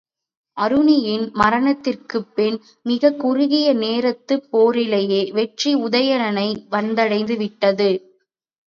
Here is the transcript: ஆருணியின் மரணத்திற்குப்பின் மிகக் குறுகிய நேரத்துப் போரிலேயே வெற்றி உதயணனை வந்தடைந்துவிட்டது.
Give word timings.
ஆருணியின் 0.57 1.25
மரணத்திற்குப்பின் 1.33 2.57
மிகக் 2.85 3.19
குறுகிய 3.19 3.73
நேரத்துப் 3.77 4.47
போரிலேயே 4.51 5.31
வெற்றி 5.31 5.75
உதயணனை 5.79 6.49
வந்தடைந்துவிட்டது. 6.71 7.91